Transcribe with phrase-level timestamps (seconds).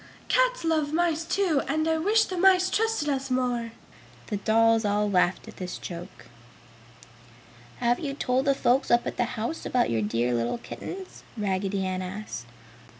[0.29, 3.71] "Cats love mice, too, and I wish the mice trusted us more!"
[4.31, 6.25] The dolls all laughed at this joke.
[7.77, 11.85] "Have you told the folks up at the house about your dear little kittens?" Raggedy
[11.85, 12.47] Ann asked.